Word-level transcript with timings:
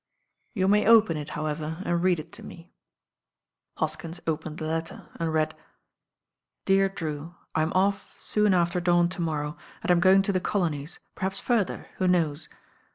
You 0.55 0.67
may 0.67 0.87
open 0.87 1.15
it, 1.15 1.29
however, 1.37 1.77
and 1.85 2.01
read 2.01 2.19
it 2.19 2.31
to 2.33 2.41
me." 2.41 2.71
Hoskins 3.77 4.19
opened 4.25 4.57
the 4.57 4.65
letter 4.65 5.07
and 5.19 5.31
read:— 5.31 5.53
"Dear 6.65 6.89
Drew, 6.89 7.35
"I'm 7.53 7.71
off 7.73 8.15
soon 8.17 8.55
after 8.55 8.79
dawn 8.81 9.09
to 9.09 9.21
morrow, 9.21 9.57
and 9.83 9.91
I'm 9.91 9.99
going 9.99 10.23
to 10.23 10.33
the 10.33 10.39
colonies, 10.39 10.97
perhaps 11.13 11.37
further, 11.39 11.85
who 11.97 12.07
knows? 12.07 12.49